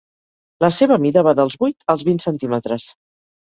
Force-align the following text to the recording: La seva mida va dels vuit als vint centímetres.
La 0.63 0.69
seva 0.77 0.97
mida 1.03 1.23
va 1.27 1.33
dels 1.41 1.59
vuit 1.65 1.87
als 1.95 2.07
vint 2.09 2.19
centímetres. 2.25 2.89